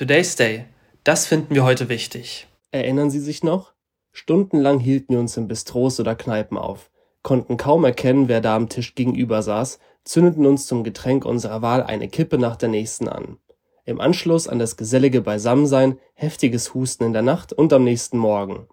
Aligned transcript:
Today's 0.00 0.34
Day. 0.34 0.64
Das 1.04 1.26
finden 1.26 1.54
wir 1.54 1.62
heute 1.62 1.90
wichtig. 1.90 2.46
Erinnern 2.70 3.10
Sie 3.10 3.20
sich 3.20 3.44
noch? 3.44 3.74
Stundenlang 4.12 4.78
hielten 4.80 5.12
wir 5.12 5.20
uns 5.20 5.36
in 5.36 5.46
Bistros 5.46 6.00
oder 6.00 6.14
Kneipen 6.14 6.56
auf, 6.56 6.90
konnten 7.22 7.58
kaum 7.58 7.84
erkennen, 7.84 8.26
wer 8.26 8.40
da 8.40 8.56
am 8.56 8.70
Tisch 8.70 8.94
gegenüber 8.94 9.42
saß, 9.42 9.78
zündeten 10.04 10.46
uns 10.46 10.66
zum 10.66 10.84
Getränk 10.84 11.26
unserer 11.26 11.60
Wahl 11.60 11.82
eine 11.82 12.08
Kippe 12.08 12.38
nach 12.38 12.56
der 12.56 12.70
nächsten 12.70 13.08
an. 13.10 13.36
Im 13.84 14.00
Anschluss 14.00 14.48
an 14.48 14.58
das 14.58 14.78
gesellige 14.78 15.20
Beisammensein 15.20 15.98
heftiges 16.14 16.72
Husten 16.72 17.04
in 17.04 17.12
der 17.12 17.20
Nacht 17.20 17.52
und 17.52 17.70
am 17.74 17.84
nächsten 17.84 18.16
Morgen. 18.16 18.68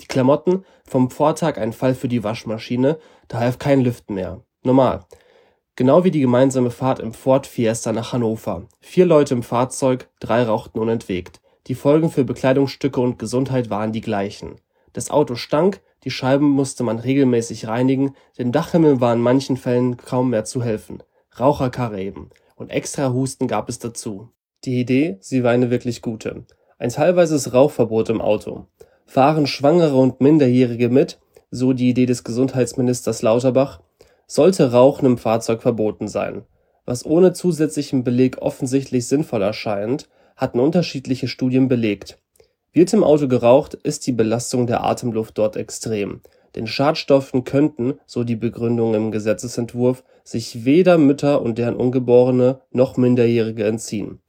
Die 0.00 0.08
Klamotten, 0.08 0.64
vom 0.84 1.08
Vortag 1.08 1.56
ein 1.56 1.72
Fall 1.72 1.94
für 1.94 2.08
die 2.08 2.24
Waschmaschine, 2.24 2.98
da 3.28 3.38
half 3.38 3.60
kein 3.60 3.82
Lüften 3.82 4.16
mehr. 4.16 4.42
Normal. 4.64 5.04
Genau 5.76 6.04
wie 6.04 6.12
die 6.12 6.20
gemeinsame 6.20 6.70
Fahrt 6.70 7.00
im 7.00 7.12
Ford 7.12 7.48
Fiesta 7.48 7.92
nach 7.92 8.12
Hannover. 8.12 8.68
Vier 8.80 9.06
Leute 9.06 9.34
im 9.34 9.42
Fahrzeug, 9.42 10.08
drei 10.20 10.44
rauchten 10.44 10.78
unentwegt. 10.78 11.40
Die 11.66 11.74
Folgen 11.74 12.10
für 12.10 12.24
Bekleidungsstücke 12.24 13.00
und 13.00 13.18
Gesundheit 13.18 13.70
waren 13.70 13.90
die 13.90 14.00
gleichen. 14.00 14.54
Das 14.92 15.10
Auto 15.10 15.34
stank, 15.34 15.80
die 16.04 16.12
Scheiben 16.12 16.48
musste 16.48 16.84
man 16.84 17.00
regelmäßig 17.00 17.66
reinigen, 17.66 18.14
dem 18.38 18.52
Dachhimmel 18.52 19.00
war 19.00 19.14
in 19.14 19.20
manchen 19.20 19.56
Fällen 19.56 19.96
kaum 19.96 20.30
mehr 20.30 20.44
zu 20.44 20.62
helfen. 20.62 21.02
Raucherkarre 21.40 22.00
eben. 22.00 22.30
Und 22.54 22.70
extra 22.70 23.12
Husten 23.12 23.48
gab 23.48 23.68
es 23.68 23.80
dazu. 23.80 24.28
Die 24.64 24.78
Idee, 24.78 25.16
sie 25.20 25.42
war 25.42 25.50
eine 25.50 25.70
wirklich 25.70 26.02
gute. 26.02 26.44
Ein 26.78 26.90
teilweises 26.90 27.52
Rauchverbot 27.52 28.10
im 28.10 28.20
Auto. 28.20 28.66
Fahren 29.06 29.48
Schwangere 29.48 29.96
und 29.96 30.20
Minderjährige 30.20 30.88
mit, 30.88 31.18
so 31.50 31.72
die 31.72 31.88
Idee 31.88 32.06
des 32.06 32.22
Gesundheitsministers 32.22 33.22
Lauterbach, 33.22 33.80
sollte 34.26 34.72
Rauchen 34.72 35.06
im 35.06 35.18
Fahrzeug 35.18 35.62
verboten 35.62 36.08
sein. 36.08 36.42
Was 36.86 37.06
ohne 37.06 37.32
zusätzlichen 37.32 38.04
Beleg 38.04 38.38
offensichtlich 38.42 39.06
sinnvoll 39.06 39.42
erscheint, 39.42 40.08
hatten 40.36 40.60
unterschiedliche 40.60 41.28
Studien 41.28 41.68
belegt. 41.68 42.18
Wird 42.72 42.92
im 42.92 43.04
Auto 43.04 43.28
geraucht, 43.28 43.74
ist 43.74 44.06
die 44.06 44.12
Belastung 44.12 44.66
der 44.66 44.84
Atemluft 44.84 45.38
dort 45.38 45.56
extrem. 45.56 46.20
Den 46.56 46.66
Schadstoffen 46.66 47.44
könnten, 47.44 47.94
so 48.06 48.24
die 48.24 48.36
Begründung 48.36 48.94
im 48.94 49.10
Gesetzesentwurf, 49.12 50.04
sich 50.24 50.64
weder 50.64 50.98
Mütter 50.98 51.40
und 51.42 51.58
deren 51.58 51.76
Ungeborene 51.76 52.60
noch 52.70 52.96
Minderjährige 52.96 53.64
entziehen. 53.64 54.20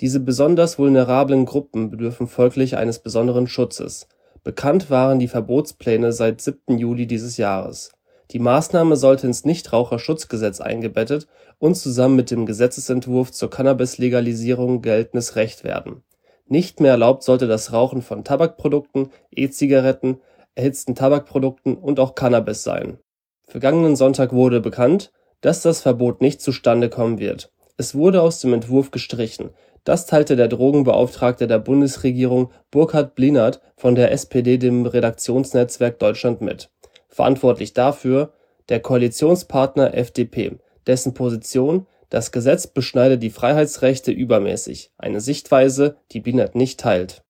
Diese 0.00 0.20
besonders 0.20 0.78
vulnerablen 0.78 1.46
Gruppen 1.46 1.90
bedürfen 1.90 2.26
folglich 2.26 2.76
eines 2.76 2.98
besonderen 2.98 3.46
Schutzes. 3.46 4.08
Bekannt 4.42 4.90
waren 4.90 5.18
die 5.18 5.28
Verbotspläne 5.28 6.12
seit 6.12 6.40
7. 6.40 6.78
Juli 6.78 7.06
dieses 7.06 7.36
Jahres 7.36 7.90
die 8.30 8.38
Maßnahme 8.38 8.96
sollte 8.96 9.26
ins 9.26 9.44
Nichtraucherschutzgesetz 9.44 10.60
eingebettet 10.60 11.26
und 11.58 11.76
zusammen 11.76 12.16
mit 12.16 12.30
dem 12.30 12.46
Gesetzesentwurf 12.46 13.32
zur 13.32 13.50
Cannabis-Legalisierung 13.50 14.82
geltendes 14.82 15.36
Recht 15.36 15.64
werden. 15.64 16.02
Nicht 16.46 16.80
mehr 16.80 16.92
erlaubt 16.92 17.22
sollte 17.22 17.46
das 17.46 17.72
Rauchen 17.72 18.02
von 18.02 18.24
Tabakprodukten, 18.24 19.10
E-Zigaretten, 19.30 20.20
erhitzten 20.54 20.94
Tabakprodukten 20.94 21.76
und 21.76 22.00
auch 22.00 22.14
Cannabis 22.14 22.62
sein. 22.62 22.98
Vergangenen 23.46 23.96
Sonntag 23.96 24.32
wurde 24.32 24.60
bekannt, 24.60 25.12
dass 25.40 25.62
das 25.62 25.80
Verbot 25.80 26.20
nicht 26.20 26.40
zustande 26.40 26.88
kommen 26.88 27.18
wird. 27.18 27.52
Es 27.76 27.94
wurde 27.94 28.22
aus 28.22 28.40
dem 28.40 28.52
Entwurf 28.52 28.90
gestrichen. 28.90 29.50
Das 29.84 30.06
teilte 30.06 30.36
der 30.36 30.48
Drogenbeauftragte 30.48 31.46
der 31.46 31.58
Bundesregierung 31.58 32.50
Burkhard 32.70 33.14
Blinert 33.14 33.60
von 33.76 33.94
der 33.94 34.12
SPD 34.12 34.56
dem 34.56 34.86
Redaktionsnetzwerk 34.86 35.98
Deutschland 35.98 36.40
mit 36.40 36.70
Verantwortlich 37.14 37.74
dafür 37.74 38.32
der 38.68 38.80
Koalitionspartner 38.80 39.94
FDP, 39.94 40.58
dessen 40.88 41.14
Position 41.14 41.86
„Das 42.10 42.32
Gesetz 42.32 42.66
beschneide 42.66 43.18
die 43.18 43.30
Freiheitsrechte 43.30 44.10
übermäßig“, 44.10 44.90
eine 44.98 45.20
Sichtweise, 45.20 45.96
die 46.10 46.18
Binet 46.18 46.56
nicht 46.56 46.80
teilt. 46.80 47.22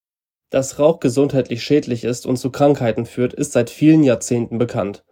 Dass 0.48 0.78
Rauch 0.78 1.00
gesundheitlich 1.00 1.62
schädlich 1.62 2.04
ist 2.04 2.24
und 2.24 2.38
zu 2.38 2.48
Krankheiten 2.48 3.04
führt, 3.04 3.34
ist 3.34 3.52
seit 3.52 3.68
vielen 3.68 4.04
Jahrzehnten 4.04 4.56
bekannt. 4.56 5.04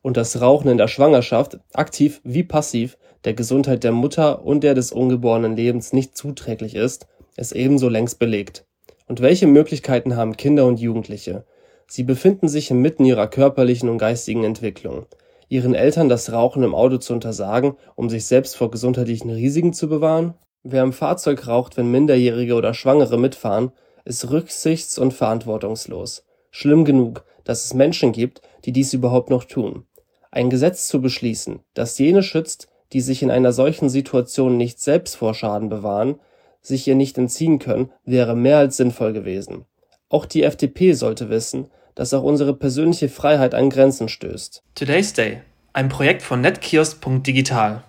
Und 0.00 0.16
dass 0.16 0.40
Rauchen 0.40 0.70
in 0.70 0.78
der 0.78 0.86
Schwangerschaft, 0.86 1.58
aktiv 1.72 2.20
wie 2.22 2.44
passiv, 2.44 2.98
der 3.24 3.34
Gesundheit 3.34 3.82
der 3.82 3.90
Mutter 3.90 4.44
und 4.44 4.62
der 4.62 4.74
des 4.74 4.92
ungeborenen 4.92 5.56
Lebens 5.56 5.92
nicht 5.92 6.16
zuträglich 6.16 6.76
ist, 6.76 7.08
ist 7.36 7.50
ebenso 7.50 7.88
längst 7.88 8.20
belegt. 8.20 8.64
Und 9.08 9.22
welche 9.22 9.48
Möglichkeiten 9.48 10.14
haben 10.14 10.36
Kinder 10.36 10.66
und 10.66 10.78
Jugendliche 10.78 11.44
Sie 11.92 12.04
befinden 12.04 12.46
sich 12.46 12.70
inmitten 12.70 13.04
ihrer 13.04 13.26
körperlichen 13.26 13.88
und 13.88 13.98
geistigen 13.98 14.44
Entwicklung. 14.44 15.06
Ihren 15.48 15.74
Eltern 15.74 16.08
das 16.08 16.30
Rauchen 16.30 16.62
im 16.62 16.72
Auto 16.72 16.98
zu 16.98 17.12
untersagen, 17.12 17.76
um 17.96 18.08
sich 18.08 18.26
selbst 18.26 18.54
vor 18.54 18.70
gesundheitlichen 18.70 19.28
Risiken 19.28 19.72
zu 19.72 19.88
bewahren? 19.88 20.34
Wer 20.62 20.84
im 20.84 20.92
Fahrzeug 20.92 21.48
raucht, 21.48 21.76
wenn 21.76 21.90
Minderjährige 21.90 22.54
oder 22.54 22.74
Schwangere 22.74 23.18
mitfahren, 23.18 23.72
ist 24.04 24.30
rücksichts 24.30 24.98
und 24.98 25.14
verantwortungslos. 25.14 26.24
Schlimm 26.52 26.84
genug, 26.84 27.24
dass 27.42 27.64
es 27.64 27.74
Menschen 27.74 28.12
gibt, 28.12 28.40
die 28.64 28.72
dies 28.72 28.92
überhaupt 28.92 29.28
noch 29.28 29.42
tun. 29.42 29.84
Ein 30.30 30.48
Gesetz 30.48 30.86
zu 30.86 31.00
beschließen, 31.00 31.58
das 31.74 31.98
jene 31.98 32.22
schützt, 32.22 32.68
die 32.92 33.00
sich 33.00 33.24
in 33.24 33.32
einer 33.32 33.52
solchen 33.52 33.88
Situation 33.88 34.56
nicht 34.56 34.78
selbst 34.78 35.16
vor 35.16 35.34
Schaden 35.34 35.68
bewahren, 35.68 36.20
sich 36.62 36.86
ihr 36.86 36.94
nicht 36.94 37.18
entziehen 37.18 37.58
können, 37.58 37.90
wäre 38.04 38.36
mehr 38.36 38.58
als 38.58 38.76
sinnvoll 38.76 39.12
gewesen. 39.12 39.64
Auch 40.08 40.24
die 40.24 40.44
FDP 40.44 40.92
sollte 40.92 41.30
wissen 41.30 41.68
dass 42.00 42.14
auch 42.14 42.22
unsere 42.22 42.54
persönliche 42.54 43.10
Freiheit 43.10 43.54
an 43.54 43.68
Grenzen 43.68 44.08
stößt. 44.08 44.62
Today's 44.74 45.12
Day, 45.12 45.42
ein 45.74 45.90
Projekt 45.90 46.22
von 46.22 46.40
netkiosk.digital. 46.40 47.84